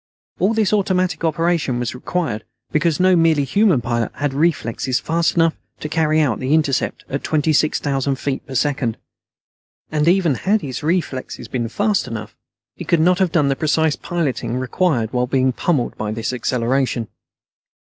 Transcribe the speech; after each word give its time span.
All 0.39 0.55
this 0.55 0.73
automatic 0.73 1.23
operation 1.23 1.77
was 1.77 1.93
required 1.93 2.43
because 2.71 2.99
no 2.99 3.15
merely 3.15 3.43
human 3.43 3.81
pilot 3.81 4.11
had 4.15 4.33
reflexes 4.33 4.99
fast 4.99 5.35
enough 5.35 5.53
to 5.79 5.87
carry 5.87 6.19
out 6.19 6.39
an 6.39 6.43
intercept 6.45 7.05
at 7.07 7.23
twenty 7.23 7.53
six 7.53 7.79
thousand 7.79 8.15
feet 8.15 8.43
per 8.47 8.55
second. 8.55 8.97
And 9.91 10.07
even 10.07 10.33
had 10.33 10.61
his 10.61 10.81
reflexes 10.81 11.47
been 11.47 11.69
fast 11.69 12.07
enough, 12.07 12.35
he 12.75 12.83
could 12.83 12.99
not 12.99 13.19
have 13.19 13.31
done 13.31 13.49
the 13.49 13.55
precise 13.55 13.95
piloting 13.95 14.57
required 14.57 15.13
while 15.13 15.27
being 15.27 15.51
pummeled 15.53 15.95
by 15.99 16.11
this 16.11 16.33
acceleration. 16.33 17.07